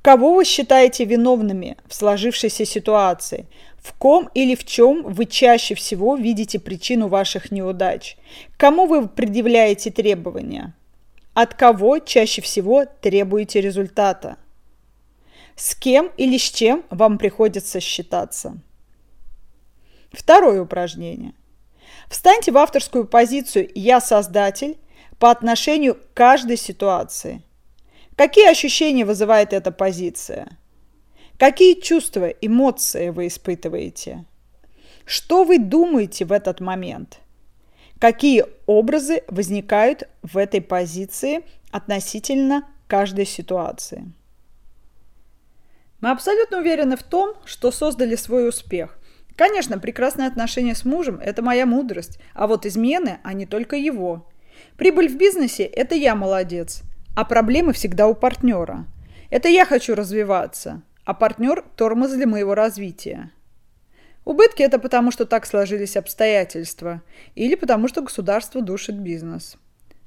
Кого 0.01 0.35
вы 0.35 0.45
считаете 0.45 1.05
виновными 1.05 1.77
в 1.89 1.95
сложившейся 1.97 2.65
ситуации? 2.65 3.47
В 3.79 3.95
ком 3.95 4.31
или 4.33 4.55
в 4.55 4.65
чем 4.65 5.03
вы 5.03 5.27
чаще 5.27 5.75
всего 5.75 6.15
видите 6.15 6.61
причину 6.61 7.09
ваших 7.09 7.51
неудач? 7.51 8.17
Кому 8.59 8.87
вы 8.87 9.09
предъявляете 9.09 9.91
требования? 9.91 10.73
От 11.37 11.53
кого 11.53 11.99
чаще 11.99 12.41
всего 12.41 12.87
требуете 12.87 13.61
результата? 13.61 14.39
С 15.55 15.75
кем 15.75 16.11
или 16.17 16.39
с 16.39 16.51
чем 16.51 16.83
вам 16.89 17.19
приходится 17.19 17.79
считаться? 17.79 18.57
Второе 20.13 20.63
упражнение. 20.63 21.35
Встаньте 22.09 22.53
в 22.53 22.57
авторскую 22.57 23.07
позицию 23.07 23.71
«Я 23.75 24.01
создатель» 24.01 24.79
по 25.19 25.31
отношению 25.31 25.97
к 25.97 26.15
каждой 26.15 26.57
ситуации. 26.57 27.43
Какие 28.17 28.51
ощущения 28.51 29.05
вызывает 29.05 29.53
эта 29.53 29.71
позиция? 29.73 30.57
Какие 31.39 31.79
чувства, 31.79 32.29
эмоции 32.29 33.11
вы 33.11 33.27
испытываете? 33.27 34.25
Что 35.05 35.45
вы 35.45 35.59
думаете 35.59 36.25
в 36.25 36.33
этот 36.33 36.61
момент? 36.61 37.21
Какие 37.99 38.45
образы 38.67 39.23
возникают 39.29 40.09
в 40.23 40.37
этой 40.37 40.61
позиции 40.61 41.45
относительно 41.71 42.69
каждой 42.89 43.25
ситуации? 43.25 44.13
Мы 46.01 46.11
абсолютно 46.11 46.59
уверены 46.59 46.97
в 46.97 47.03
том, 47.03 47.35
что 47.47 47.71
создали 47.71 48.15
свой 48.17 48.49
успех. 48.49 48.99
Конечно, 49.35 49.79
прекрасные 49.79 50.29
отношения 50.29 50.75
с 50.75 50.85
мужем– 50.85 51.21
это 51.23 51.43
моя 51.43 51.65
мудрость, 51.65 52.19
а 52.35 52.47
вот 52.47 52.67
измены, 52.67 53.19
они 53.23 53.47
только 53.47 53.77
его. 53.77 54.29
Прибыль 54.77 55.09
в 55.09 55.17
бизнесе– 55.17 55.65
это 55.65 55.95
я 55.95 56.15
молодец, 56.15 56.83
а 57.15 57.25
проблемы 57.25 57.73
всегда 57.73 58.09
у 58.09 58.15
партнера. 58.15 58.85
Это 59.31 59.49
я 59.49 59.65
хочу 59.65 59.95
развиваться, 59.95 60.83
а 61.05 61.15
партнер– 61.15 61.65
тормоз 61.77 62.13
для 62.13 62.27
моего 62.27 62.55
развития. 62.55 63.31
Убытки– 64.27 64.61
это 64.65 64.81
потому, 64.81 65.13
что 65.13 65.25
так 65.25 65.47
сложились 65.47 65.97
обстоятельства, 65.97 67.01
или 67.37 67.55
потому, 67.55 67.87
что 67.87 68.03
государство 68.03 68.61
душит 68.61 68.97
бизнес. 68.97 69.57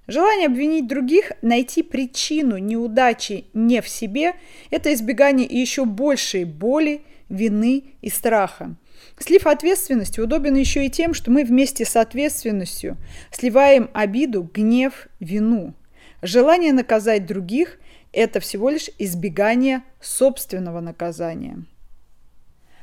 Желание 0.08 0.48
обвинить 0.48 0.88
других, 0.88 1.32
найти 1.42 1.84
причину 1.84 2.58
неудачи 2.58 3.46
не 3.54 3.82
в 3.82 3.88
себе– 3.88 4.34
это 4.72 4.94
избегание 4.94 5.48
еще 5.48 5.86
большей 5.86 6.44
боли, 6.44 7.02
вины 7.30 7.86
и 8.02 8.10
страха. 8.10 8.76
Слив 9.18 9.48
ответственности 9.48 10.20
удобен 10.20 10.56
еще 10.56 10.86
и 10.86 10.90
тем, 10.90 11.14
что 11.14 11.32
мы 11.32 11.46
вместе 11.46 11.86
с 11.86 11.96
ответственностью 11.96 12.98
сливаем 13.32 13.90
обиду, 13.94 14.44
гнев, 14.54 15.08
вину. 15.22 15.74
Желание 16.22 16.74
наказать 16.74 17.26
других 17.26 17.80
это 18.12 18.42
всего 18.42 18.70
лишь 18.70 18.90
избегание 18.98 19.84
собственного 20.02 20.82
наказания. 20.82 21.64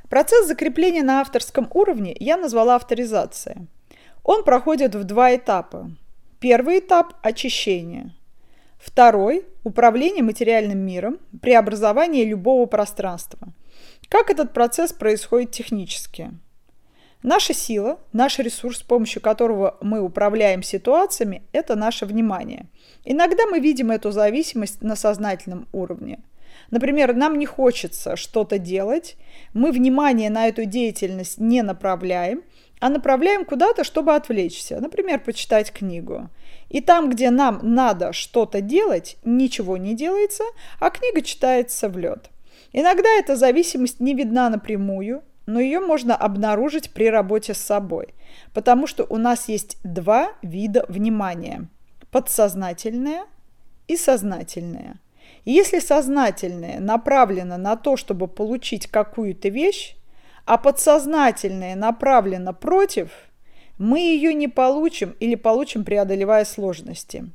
Процесс 0.09 0.47
закрепления 0.47 1.03
на 1.03 1.21
авторском 1.21 1.69
уровне 1.75 2.15
я 2.19 2.37
назвала 2.37 2.77
авторизация. 2.77 3.67
Он 4.23 4.45
проходит 4.45 4.95
в 4.95 5.05
два 5.05 5.35
этапа. 5.35 5.91
Первый 6.39 6.79
этап– 6.79 7.15
очищение. 7.23 8.13
Второй– 8.79 9.47
управление 9.65 10.23
материальным 10.23 10.79
миром, 10.79 11.19
преобразование 11.43 12.25
любого 12.25 12.67
пространства. 12.67 13.49
Как 14.09 14.31
этот 14.31 14.53
процесс 14.53 14.93
происходит 14.93 15.51
технически? 15.51 16.31
Наша 17.23 17.55
сила, 17.55 17.99
наш 18.13 18.39
ресурс, 18.39 18.79
с 18.79 18.83
помощью 18.83 19.21
которого 19.21 19.77
мы 19.81 20.01
управляем 20.01 20.63
ситуациями, 20.63 21.43
это 21.51 21.75
наше 21.75 22.07
внимание. 22.07 22.67
Иногда 23.05 23.47
мы 23.47 23.59
видим 23.59 23.91
эту 23.91 24.13
зависимость 24.13 24.83
на 24.83 24.95
сознательном 24.95 25.67
уровне. 25.73 26.21
Например, 26.71 27.15
нам 27.15 27.39
не 27.39 27.47
хочется 27.47 28.17
что-то 28.17 28.59
делать, 28.59 29.17
мы 29.55 29.73
внимание 29.73 30.31
на 30.31 30.49
эту 30.49 30.65
деятельность 30.65 31.39
не 31.39 31.63
направляем, 31.63 32.43
а 32.81 32.89
направляем 32.89 33.45
куда-то, 33.45 33.85
чтобы 33.85 34.15
отвлечься, 34.15 34.81
например, 34.81 35.21
почитать 35.21 35.73
книгу. 35.73 36.29
И 36.69 36.81
там, 36.81 37.11
где 37.11 37.31
нам 37.31 37.61
надо 37.63 38.13
что-то 38.13 38.61
делать, 38.61 39.17
ничего 39.25 39.77
не 39.77 39.95
делается, 39.95 40.45
а 40.81 40.91
книга 40.91 41.23
читается 41.23 41.89
в 41.89 41.97
лед. 41.97 42.31
Иногда 42.73 43.09
эта 43.19 43.37
зависимость 43.37 44.01
не 44.01 44.15
видна 44.15 44.51
напрямую, 44.51 45.23
но 45.47 45.61
ее 45.61 45.81
можно 45.81 46.17
обнаружить 46.17 46.91
при 46.91 47.09
работе 47.09 47.55
с 47.55 47.59
собой, 47.59 48.15
потому 48.53 48.87
что 48.87 49.07
у 49.09 49.17
нас 49.17 49.49
есть 49.49 49.79
два 49.85 50.33
вида 50.43 50.85
внимания– 50.89 51.69
подсознательное 52.11 53.25
и 53.87 53.97
сознательное. 53.97 54.99
Если 55.47 55.79
сознательное 55.79 56.81
направлено 56.81 57.57
на 57.57 57.77
то, 57.77 57.97
чтобы 57.97 58.27
получить 58.27 58.89
какую-то 58.89 59.49
вещь, 59.49 59.95
а 60.45 60.59
подсознательное 60.59 61.77
направлено 61.77 62.53
против, 62.53 63.11
мы 63.79 64.01
ее 64.01 64.35
не 64.35 64.49
получим 64.49 65.15
или 65.21 65.37
получим, 65.37 65.85
преодолевая 65.85 66.45
сложности. 66.45 67.31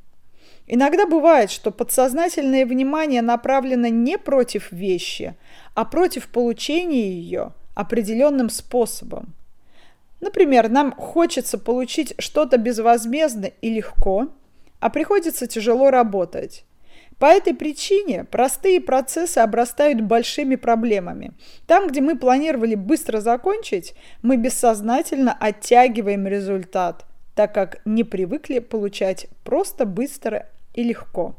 Иногда 0.68 1.06
бывает, 1.06 1.52
что 1.52 1.72
подсознательное 1.72 2.66
внимание 2.66 3.22
направлено 3.22 3.88
не 3.88 4.18
против 4.18 4.74
вещи, 4.74 5.36
а 5.74 5.86
против 5.86 6.28
получения 6.28 7.10
ее 7.10 7.54
определенным 7.76 8.50
способом. 8.50 9.34
Например, 10.20 10.68
нам 10.68 10.92
хочется 10.92 11.58
получить 11.58 12.14
что-то 12.20 12.58
безвозмездно 12.58 13.52
и 13.62 13.70
легко, 13.70 14.28
а 14.82 14.90
приходится 14.90 15.48
тяжело 15.48 15.92
работать. 15.92 16.66
По 17.22 17.28
этой 17.28 17.54
причине 17.54 18.24
простые 18.24 18.82
процессы 18.82 19.38
обрастают 19.38 20.02
большими 20.02 20.56
проблемами. 20.56 21.34
Там, 21.68 21.88
где 21.88 22.02
мы 22.02 22.18
планировали 22.18 22.74
быстро 22.74 23.22
закончить, 23.22 23.94
мы 24.24 24.38
бессознательно 24.38 25.32
оттягиваем 25.32 26.26
результат, 26.26 27.06
так 27.36 27.54
как 27.54 27.80
не 27.86 28.04
привыкли 28.04 28.58
получать 28.58 29.28
просто 29.44 29.86
быстро 29.86 30.48
и 30.74 30.82
легко. 30.82 31.36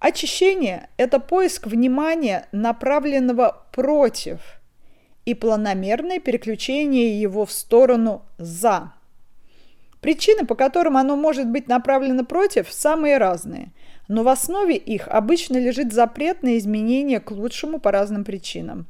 Очищение– 0.00 0.88
это 0.96 1.20
поиск 1.20 1.68
внимания, 1.68 2.48
направленного 2.50 3.64
против, 3.70 4.40
и 5.24 5.34
планомерное 5.34 6.18
переключение 6.18 7.20
его 7.20 7.46
в 7.46 7.52
сторону 7.52 8.22
«за». 8.38 8.92
Причины, 10.00 10.46
по 10.46 10.56
которым 10.56 10.96
оно 10.96 11.14
может 11.14 11.46
быть 11.46 11.68
направлено 11.68 12.24
против, 12.24 12.72
самые 12.72 13.18
разные– 13.18 13.70
но 14.10 14.24
в 14.24 14.28
основе 14.28 14.76
их 14.76 15.06
обычно 15.06 15.56
лежит 15.56 15.92
запрет 15.92 16.42
на 16.42 16.58
изменения 16.58 17.20
к 17.20 17.30
лучшему 17.30 17.78
по 17.78 17.92
разным 17.92 18.24
причинам. 18.24 18.88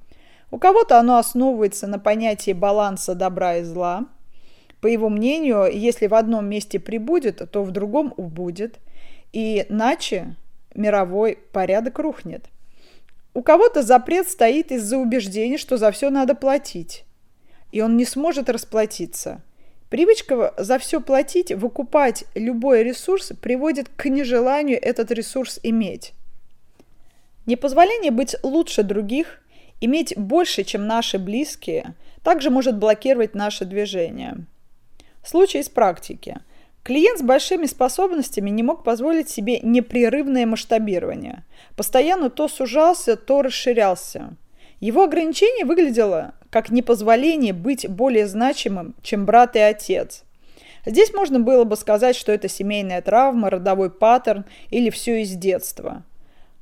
У 0.50 0.56
кого-то 0.56 0.98
оно 0.98 1.18
основывается 1.18 1.86
на 1.86 1.98
понятии 1.98 2.54
баланса 2.54 3.14
добра 3.14 3.58
и 3.58 3.62
зла. 3.62 4.06
По 4.80 4.86
его 4.86 5.10
мнению, 5.10 5.70
если 5.70 6.06
в 6.06 6.14
одном 6.14 6.48
месте 6.48 6.80
прибудет, 6.80 7.50
то 7.50 7.62
в 7.62 7.70
другом 7.70 8.14
убудет, 8.16 8.78
и 9.34 9.66
иначе 9.68 10.36
мировой 10.74 11.36
порядок 11.52 11.98
рухнет. 11.98 12.46
У 13.34 13.42
кого-то 13.42 13.82
запрет 13.82 14.26
стоит 14.26 14.72
из-за 14.72 14.96
убеждения, 14.96 15.58
что 15.58 15.76
за 15.76 15.90
все 15.90 16.08
надо 16.08 16.34
платить, 16.34 17.04
и 17.72 17.82
он 17.82 17.98
не 17.98 18.06
сможет 18.06 18.48
расплатиться– 18.48 19.42
Привычка 19.90 20.54
за 20.56 20.78
все 20.78 21.00
платить, 21.00 21.50
выкупать 21.50 22.24
любой 22.36 22.84
ресурс 22.84 23.32
приводит 23.42 23.88
к 23.88 24.08
нежеланию 24.08 24.78
этот 24.80 25.10
ресурс 25.10 25.58
иметь. 25.64 26.12
Непозволение 27.44 28.12
быть 28.12 28.36
лучше 28.44 28.84
других, 28.84 29.42
иметь 29.80 30.16
больше, 30.16 30.62
чем 30.62 30.86
наши 30.86 31.18
близкие, 31.18 31.94
также 32.22 32.50
может 32.50 32.78
блокировать 32.78 33.34
наше 33.34 33.64
движение. 33.64 34.36
Случай 35.24 35.58
из 35.58 35.68
практики. 35.68 36.38
Клиент 36.84 37.18
с 37.18 37.22
большими 37.22 37.66
способностями 37.66 38.48
не 38.48 38.62
мог 38.62 38.84
позволить 38.84 39.28
себе 39.28 39.58
непрерывное 39.58 40.46
масштабирование. 40.46 41.42
Постоянно 41.76 42.30
то 42.30 42.46
сужался, 42.46 43.16
то 43.16 43.42
расширялся. 43.42 44.36
Его 44.78 45.02
ограничение 45.02 45.64
выглядело 45.64 46.34
как 46.50 46.70
непозволение 46.70 47.52
быть 47.52 47.88
более 47.88 48.26
значимым, 48.26 48.94
чем 49.02 49.24
брат 49.24 49.56
и 49.56 49.60
отец. 49.60 50.24
Здесь 50.84 51.12
можно 51.12 51.40
было 51.40 51.64
бы 51.64 51.76
сказать, 51.76 52.16
что 52.16 52.32
это 52.32 52.48
семейная 52.48 53.02
травма, 53.02 53.50
родовой 53.50 53.90
паттерн 53.90 54.44
или 54.70 54.90
все 54.90 55.22
из 55.22 55.30
детства. 55.32 56.02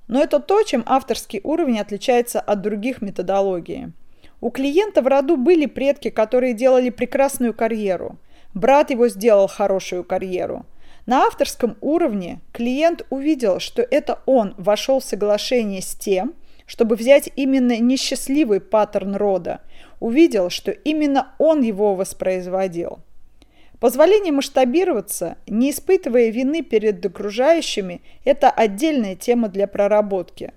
Но 0.09 0.23
это 0.23 0.41
то, 0.41 0.63
чем 0.63 0.83
авторский 0.87 1.41
уровень 1.45 1.81
отличается 1.81 2.41
от 2.41 2.61
других 2.61 3.03
методологий. 3.03 3.93
У 4.41 4.51
клиента 4.51 5.03
в 5.03 5.07
роду 5.07 5.37
были 5.37 5.67
предки, 5.67 6.11
которые 6.11 6.55
делали 6.55 6.91
прекрасную 6.91 7.55
карьеру. 7.55 8.19
Брат 8.55 8.91
его 8.91 9.09
сделал 9.09 9.49
хорошую 9.49 10.05
карьеру. 10.05 10.65
На 11.07 11.25
авторском 11.25 11.77
уровне 11.81 12.41
клиент 12.53 13.07
увидел, 13.11 13.61
что 13.61 13.83
это 13.83 14.21
он 14.27 14.55
вошел 14.59 15.01
в 15.01 15.05
соглашение 15.05 15.83
с 15.83 15.95
тем, 15.95 16.35
чтобы 16.67 16.97
взять 16.97 17.31
именно 17.35 17.79
несчастливый 17.79 18.61
паттерн 18.61 19.17
рода, 19.17 19.61
увидел, 20.01 20.51
что 20.51 20.71
именно 20.71 21.35
он 21.39 21.63
его 21.63 21.95
воспроизводил. 21.95 23.01
Позволение 23.81 24.33
масштабироваться, 24.33 25.37
не 25.47 25.71
испытывая 25.71 26.31
вины 26.31 26.63
перед 26.63 27.05
окружающими, 27.05 28.01
это 28.25 28.51
отдельная 28.51 29.15
тема 29.15 29.49
для 29.49 29.69
проработки. 29.69 30.53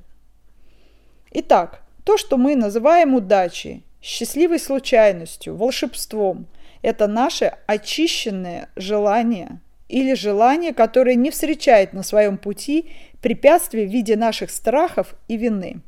Итак, 1.32 1.84
то, 2.04 2.18
что 2.18 2.38
мы 2.38 2.56
называем 2.56 3.14
удачей, 3.14 3.84
счастливой 4.02 4.60
случайностью, 4.60 5.56
волшебством, 5.56 6.48
это 6.82 7.08
наше 7.08 7.54
очищенное 7.68 8.70
желание 8.76 9.60
или 9.88 10.16
желание, 10.16 10.74
которое 10.74 11.16
не 11.16 11.30
встречает 11.30 11.94
на 11.94 12.02
своем 12.02 12.38
пути 12.38 12.90
препятствий 13.22 13.86
в 13.86 13.92
виде 13.92 14.16
наших 14.16 14.50
страхов 14.50 15.14
и 15.28 15.38
вины. 15.38 15.82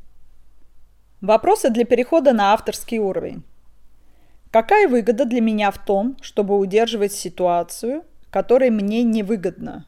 Вопросы 1.24 1.70
для 1.70 1.86
перехода 1.86 2.34
на 2.34 2.52
авторский 2.52 2.98
уровень. 2.98 3.44
Какая 4.50 4.86
выгода 4.86 5.24
для 5.24 5.40
меня 5.40 5.70
в 5.70 5.82
том, 5.82 6.18
чтобы 6.20 6.58
удерживать 6.58 7.14
ситуацию, 7.14 8.04
которая 8.30 8.70
мне 8.70 9.02
невыгодна? 9.04 9.86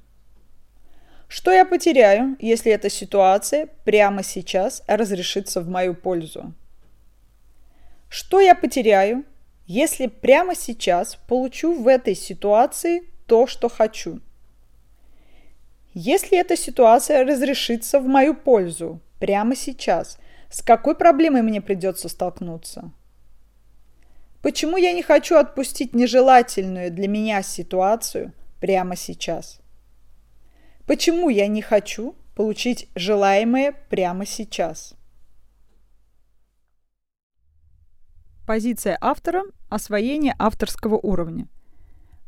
Что 1.28 1.52
я 1.52 1.66
потеряю, 1.66 2.38
если 2.40 2.72
эта 2.72 2.88
ситуация 2.88 3.68
прямо 3.84 4.22
сейчас 4.22 4.82
разрешится 4.86 5.60
в 5.60 5.68
мою 5.68 5.94
пользу? 5.94 6.54
Что 8.08 8.40
я 8.40 8.54
потеряю, 8.54 9.26
если 9.66 10.06
прямо 10.06 10.54
сейчас 10.54 11.16
получу 11.28 11.74
в 11.74 11.86
этой 11.86 12.14
ситуации 12.14 13.02
то, 13.26 13.46
что 13.46 13.68
хочу? 13.68 14.20
Если 15.92 16.38
эта 16.38 16.56
ситуация 16.56 17.26
разрешится 17.26 18.00
в 18.00 18.06
мою 18.06 18.32
пользу 18.32 19.02
прямо 19.18 19.54
сейчас– 19.54 20.18
с 20.56 20.62
какой 20.62 20.96
проблемой 20.96 21.42
мне 21.42 21.60
придется 21.60 22.08
столкнуться? 22.08 22.90
Почему 24.40 24.78
я 24.78 24.94
не 24.94 25.02
хочу 25.02 25.36
отпустить 25.36 25.94
нежелательную 25.94 26.90
для 26.90 27.08
меня 27.08 27.42
ситуацию 27.42 28.32
прямо 28.58 28.96
сейчас? 28.96 29.60
Почему 30.86 31.28
я 31.28 31.46
не 31.46 31.60
хочу 31.60 32.14
получить 32.34 32.88
желаемое 32.94 33.74
прямо 33.90 34.24
сейчас? 34.24 34.94
Позиция 38.46 38.96
автора– 39.02 39.42
освоение 39.68 40.34
авторского 40.38 40.96
уровня. 40.96 41.48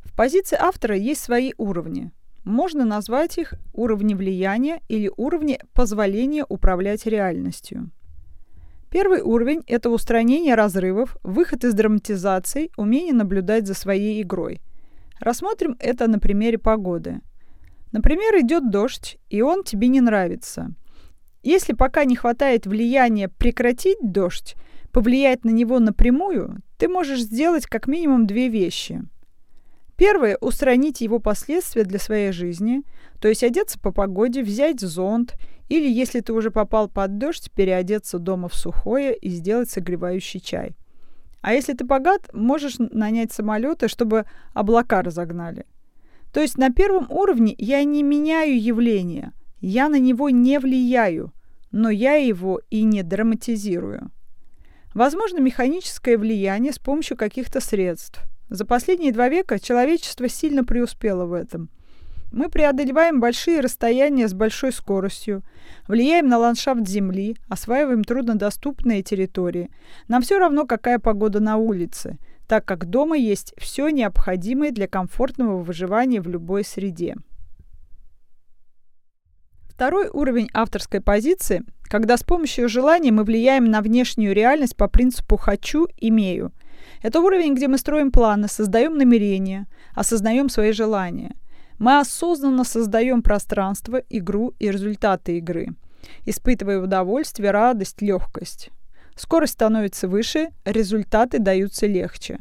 В 0.05 0.15
позиции 0.15 0.59
автора 0.61 0.99
есть 0.99 1.23
свои 1.23 1.55
уровни. 1.57 2.11
Можно 2.45 2.85
назвать 2.85 3.39
их 3.39 3.55
уровни 3.73 4.13
влияния 4.13 4.83
или 4.89 5.11
уровни 5.17 5.59
позволения 5.73 6.45
управлять 6.47 7.07
реальностью– 7.07 7.91
Первый 8.91 9.21
уровень– 9.21 9.63
это 9.67 9.91
устранение 9.91 10.55
разрывов, 10.55 11.17
выход 11.23 11.65
из 11.65 11.75
драматизации, 11.75 12.71
умение 12.77 13.13
наблюдать 13.13 13.67
за 13.67 13.75
своей 13.75 14.23
игрой. 14.23 14.61
Рассмотрим 15.21 15.77
это 15.79 16.09
на 16.09 16.19
примере 16.19 16.59
погоды. 16.59 17.21
Например, 17.93 18.35
идет 18.41 18.71
дождь, 18.71 19.19
и 19.29 19.43
он 19.43 19.63
тебе 19.63 19.89
не 19.89 20.01
нравится. 20.01 20.75
Если 21.43 21.73
пока 21.73 22.05
не 22.05 22.17
хватает 22.17 22.67
влияния 22.67 23.29
прекратить 23.29 23.99
дождь, 24.01 24.57
повлиять 24.93 25.45
на 25.45 25.51
него 25.51 25.79
напрямую, 25.81 26.59
ты 26.79 26.89
можешь 26.89 27.21
сделать 27.21 27.67
как 27.67 27.89
минимум 27.89 28.27
две 28.27 28.49
вещи. 28.49 29.03
Первое– 29.99 30.39
устранить 30.41 31.01
его 31.01 31.19
последствия 31.19 31.83
для 31.83 31.99
своей 31.99 32.31
жизни, 32.31 32.83
то 33.21 33.27
есть 33.27 33.43
одеться 33.43 33.81
по 33.81 33.91
погоде, 33.91 34.45
взять 34.45 34.79
зонт 34.79 35.35
или, 35.69 35.91
если 35.91 36.21
ты 36.21 36.33
уже 36.33 36.53
попал 36.53 36.89
под 36.89 37.19
дождь, 37.19 37.51
переодеться 37.51 38.21
дома 38.21 38.49
в 38.49 38.55
сухое 38.55 39.13
и 39.17 39.29
сделать 39.29 39.71
согревающий 39.71 40.39
чай. 40.39 40.77
А 41.41 41.53
если 41.53 41.73
ты 41.73 41.85
богат, 41.85 42.33
можешь 42.33 42.77
нанять 42.79 43.33
самолеты, 43.33 43.89
чтобы 43.89 44.25
облака 44.55 45.03
разогнали. 45.03 45.67
То 46.33 46.41
есть 46.41 46.59
на 46.59 46.71
первом 46.71 47.11
уровне 47.11 47.57
я 47.59 47.83
не 47.83 48.05
меняю 48.05 48.63
явление, 48.63 49.33
я 49.61 49.89
на 49.89 49.99
него 49.99 50.31
не 50.31 50.61
влияю, 50.61 51.33
но 51.73 51.91
я 51.91 52.15
его 52.15 52.61
и 52.71 52.85
не 52.85 53.03
драматизирую. 53.03 54.13
Возможно 54.95 55.41
механическое 55.41 56.17
влияние 56.17 56.73
с 56.73 56.79
помощью 56.79 57.17
каких-то 57.17 57.61
средств. 57.61 58.21
За 58.49 58.65
последние 58.65 59.13
два 59.13 59.29
века 59.29 59.59
человечество 59.59 60.29
сильно 60.29 60.65
преуспело 60.65 61.27
в 61.27 61.33
этом– 61.33 61.71
Мы 62.31 62.51
преодолеваем 62.51 63.21
большие 63.21 63.61
расстояния 63.61 64.29
с 64.29 64.35
большой 64.35 64.71
скоростью, 64.73 65.43
влияем 65.87 66.29
на 66.29 66.37
ландшафт 66.37 66.87
Земли, 66.87 67.37
осваиваем 67.49 68.05
труднодоступные 68.05 69.03
территории. 69.03 69.71
Нам 70.09 70.21
все 70.21 70.39
равно, 70.39 70.67
какая 70.67 70.99
погода 70.99 71.41
на 71.41 71.57
улице, 71.57 72.19
так 72.47 72.67
как 72.67 72.85
дома 72.85 73.17
есть 73.17 73.55
все 73.57 73.89
необходимое 73.89 74.73
для 74.73 74.87
комфортного 74.89 75.63
выживания 75.63 76.21
в 76.21 76.29
любой 76.29 76.65
среде. 76.65 77.17
Второй 79.71 80.09
уровень 80.09 80.51
авторской 80.53 81.01
позиции, 81.01 81.63
когда 81.85 82.19
с 82.19 82.25
помощью 82.25 82.69
желаний 82.69 83.11
мы 83.11 83.25
влияем 83.25 83.71
на 83.71 83.81
внешнюю 83.81 84.35
реальность 84.35 84.77
по 84.77 84.89
принципу 84.89 85.39
«хочу, 85.39 85.89
имею». 85.97 86.53
Это 87.03 87.21
уровень, 87.21 87.55
где 87.55 87.69
мы 87.69 87.79
строим 87.79 88.11
планы, 88.11 88.49
создаем 88.49 88.97
намерения, 88.97 89.67
осознаем 89.95 90.49
свои 90.49 90.73
желания. 90.73 91.37
Мы 91.79 91.99
осознанно 91.99 92.65
создаем 92.65 93.23
пространство, 93.23 94.03
игру 94.11 94.55
и 94.59 94.71
результаты 94.71 95.39
игры, 95.39 95.69
испытывая 96.27 96.81
удовольствие, 96.81 97.53
радость, 97.53 98.03
легкость. 98.03 98.71
Скорость 99.15 99.55
становится 99.55 100.09
выше, 100.09 100.49
результаты 100.65 101.39
даются 101.39 101.87
легче. 101.87 102.39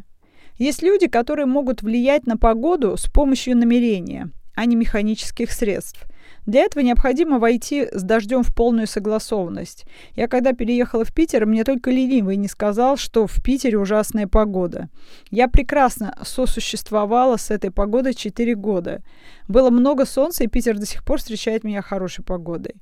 Есть 0.58 0.82
люди, 0.82 1.08
которые 1.08 1.46
могут 1.46 1.84
влиять 1.84 2.26
на 2.26 2.38
погоду 2.38 2.98
с 2.98 3.06
помощью 3.12 3.56
намерения, 3.56 4.32
а 4.56 4.66
не 4.66 4.76
механических 4.76 5.52
средств– 5.52 6.04
для 6.48 6.62
этого 6.62 6.82
необходимо 6.82 7.40
войти 7.40 7.90
с 7.92 8.02
дождем 8.04 8.42
в 8.42 8.56
полную 8.56 8.88
согласованность. 8.88 9.86
Я 10.16 10.30
когда 10.30 10.54
переехала 10.54 11.04
в 11.04 11.14
Питер, 11.14 11.46
мне 11.46 11.66
только 11.66 11.92
ленивый 11.92 12.38
не 12.38 12.48
сказал, 12.48 12.96
что 12.96 13.28
в 13.28 13.44
Питере 13.44 13.78
ужасная 13.78 14.28
погода. 14.28 14.88
Я 15.30 15.50
прекрасно 15.50 16.18
сосуществовала 16.24 17.36
с 17.36 17.52
этой 17.52 17.70
погодой 17.70 18.14
4 18.14 18.56
года. 18.56 19.04
Было 19.50 19.70
много 19.70 20.06
солнца, 20.06 20.46
и 20.46 20.48
Питер 20.48 20.80
до 20.80 20.86
сих 20.86 21.04
пор 21.04 21.20
встречает 21.20 21.66
меня 21.66 21.82
хорошей 21.82 22.24
погодой. 22.24 22.76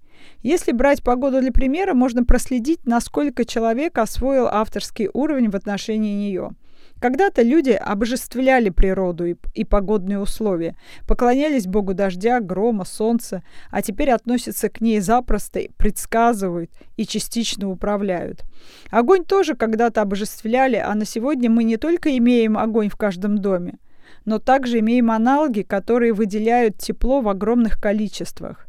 Если 0.43 0.71
брать 0.71 1.01
погоду 1.01 1.41
для 1.41 1.51
примера, 1.51 1.95
можно 1.95 2.23
проследить, 2.23 2.85
насколько 2.85 3.45
человек 3.45 3.97
освоил 3.97 4.45
авторский 4.45 5.09
уровень 5.11 5.49
в 5.49 5.55
отношении 5.55 6.13
нее– 6.13 6.51
когда-то 6.99 7.41
люди 7.41 7.71
обожествляли 7.71 8.69
природу 8.69 9.25
и, 9.25 9.35
и 9.53 9.65
погодные 9.65 10.19
условия, 10.19 10.75
поклонялись 11.07 11.67
богу 11.67 11.93
дождя, 11.93 12.39
грома, 12.39 12.85
солнца, 12.85 13.43
а 13.69 13.81
теперь 13.81 14.11
относятся 14.11 14.69
к 14.69 14.81
ней 14.81 14.99
запросто, 15.01 15.61
предсказывают 15.77 16.71
и 16.95 17.05
частично 17.05 17.69
управляют. 17.69 18.43
Огонь 18.89 19.25
тоже 19.25 19.55
когда-то 19.55 20.01
обожествляли, 20.01 20.77
а 20.77 20.95
на 20.95 21.05
сегодня 21.05 21.49
мы 21.49 21.63
не 21.63 21.77
только 21.77 22.17
имеем 22.17 22.57
огонь 22.57 22.89
в 22.89 22.95
каждом 22.95 23.37
доме, 23.39 23.77
но 24.23 24.39
также 24.39 24.79
имеем 24.79 25.11
аналоги, 25.11 25.61
которые 25.61 26.13
выделяют 26.13 26.77
тепло 26.77 27.21
в 27.21 27.27
огромных 27.27 27.79
количествах. 27.79 28.67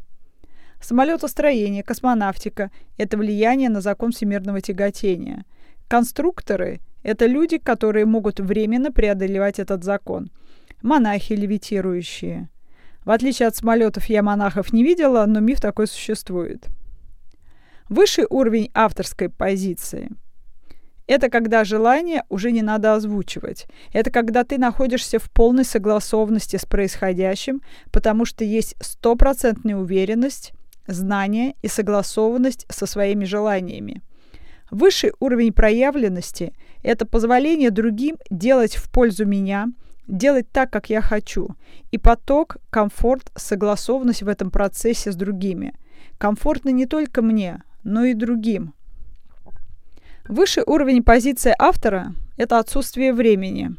Самолетостроение, 0.81 1.83
космонавтика– 1.83 2.71
это 2.99 3.17
влияние 3.17 3.71
на 3.71 3.81
закон 3.81 4.13
всемирного 4.13 4.61
тяготения. 4.61 5.45
Конструкторы 5.89 6.81
это 7.07 7.27
люди, 7.27 7.59
которые 7.59 8.05
могут 8.05 8.41
временно 8.41 8.91
преодолевать 8.91 9.61
этот 9.61 9.85
закон. 9.85 10.29
Монахи 10.83 11.35
левитирующие. 11.35 12.49
В 13.05 13.13
отличие 13.13 13.47
от 13.47 13.55
самолетов 13.55 14.07
я 14.07 14.25
монахов 14.25 14.73
не 14.73 14.83
видела, 14.83 15.25
но 15.27 15.39
миф 15.39 15.61
такой 15.61 15.87
существует. 15.87 16.67
Высший 17.89 18.27
уровень 18.29 18.73
авторской 18.75 19.29
позиции– 19.29 20.11
это 21.07 21.31
когда 21.31 21.63
желание 21.63 22.25
уже 22.29 22.51
не 22.51 22.63
надо 22.63 22.95
озвучивать. 22.95 23.69
Это 23.93 24.11
когда 24.11 24.43
ты 24.43 24.59
находишься 24.59 25.21
в 25.21 25.31
полной 25.31 25.65
согласованности 25.65 26.57
с 26.57 26.65
происходящим, 26.65 27.63
потому 27.93 28.25
что 28.25 28.43
есть 28.43 28.75
стопроцентная 28.81 29.77
уверенность, 29.77 30.53
знание 30.89 31.55
и 31.63 31.69
согласованность 31.69 32.67
со 32.69 32.87
своими 32.87 33.25
желаниями. 33.25 34.03
Высший 34.71 35.13
уровень 35.21 35.53
проявленности– 35.53 36.53
это 36.83 37.07
позволение 37.07 37.71
другим 37.71 38.17
делать 38.31 38.75
в 38.75 38.91
пользу 38.91 39.25
меня, 39.25 39.69
делать 40.09 40.51
так, 40.51 40.71
как 40.71 40.91
я 40.91 41.01
хочу. 41.01 41.51
И 41.93 41.99
поток, 41.99 42.57
комфорт, 42.71 43.31
согласованность 43.37 44.23
в 44.23 44.29
этом 44.29 44.51
процессе 44.51 45.13
с 45.13 45.17
другими. 45.17 45.75
Комфортно 46.19 46.71
не 46.71 46.87
только 46.87 47.23
мне, 47.23 47.63
но 47.85 48.05
и 48.05 48.15
другим. 48.15 48.75
Высший 50.29 50.65
уровень 50.67 51.05
позиции 51.05 51.55
автора– 51.57 52.15
это 52.37 52.59
отсутствие 52.59 53.13
времени. 53.13 53.77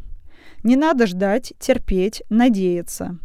Не 0.63 0.77
надо 0.77 1.05
ждать, 1.05 1.53
терпеть, 1.59 2.23
надеяться. 2.29 3.17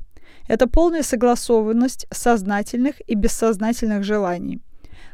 Это 0.49 0.67
полная 0.67 1.05
согласованность 1.05 2.09
сознательных 2.11 3.01
и 3.09 3.15
бессознательных 3.15 4.03
желаний– 4.03 4.61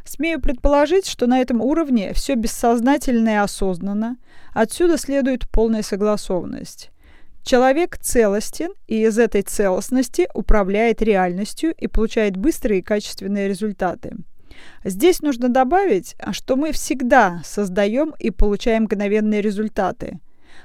Смею 0.09 0.41
предположить, 0.41 1.07
что 1.07 1.27
на 1.27 1.39
этом 1.39 1.61
уровне 1.61 2.15
все 2.15 2.35
бессознательно 2.35 3.29
и 3.29 3.35
осознанно. 3.35 4.17
Отсюда 4.55 4.97
следует 4.97 5.47
полная 5.51 5.83
согласованность. 5.83 6.91
Человек 7.43 7.99
целостен 7.99 8.71
и 8.87 9.03
из 9.03 9.19
этой 9.19 9.43
целостности 9.43 10.27
управляет 10.33 11.03
реальностью 11.03 11.75
и 11.77 11.89
получает 11.89 12.39
быстрые 12.39 12.81
и 12.81 12.83
качественные 12.83 13.49
результаты. 13.49 14.17
Здесь 14.83 15.21
нужно 15.21 15.51
добавить, 15.51 16.17
что 16.33 16.57
мы 16.57 16.73
всегда 16.73 17.43
создаем 17.45 18.15
и 18.19 18.31
получаем 18.31 18.85
мгновенные 18.85 19.43
результаты. 19.43 20.21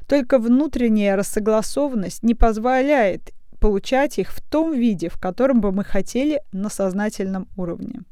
Только 0.08 0.40
внутренняя 0.40 1.18
рассогласованность 1.18 2.24
не 2.24 2.34
позволяет 2.34 3.34
получать 3.60 4.20
их 4.20 4.32
в 4.32 4.42
том 4.42 4.74
виде, 4.74 5.10
в 5.10 5.20
котором 5.20 5.60
бы 5.60 5.74
мы 5.74 5.84
хотели 5.84 6.42
на 6.54 6.70
сознательном 6.70 7.50
уровне. 7.58 8.04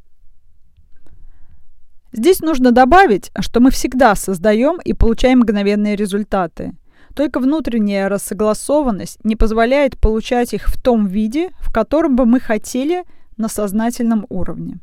Здесь 2.14 2.42
нужно 2.42 2.72
добавить, 2.72 3.32
что 3.40 3.60
мы 3.62 3.72
всегда 3.72 4.16
создаем 4.16 4.80
и 4.84 4.94
получаем 4.94 5.40
мгновенные 5.40 5.96
результаты. 5.96 6.74
Только 7.16 7.40
внутренняя 7.40 8.10
рассогласованность 8.10 9.20
не 9.24 9.36
позволяет 9.36 9.98
получать 9.98 10.54
их 10.54 10.68
в 10.68 10.82
том 10.82 11.08
виде, 11.08 11.52
в 11.60 11.72
котором 11.72 12.16
бы 12.16 12.26
мы 12.26 12.40
хотели 12.40 13.04
на 13.38 13.48
сознательном 13.48 14.26
уровне. 14.30 14.80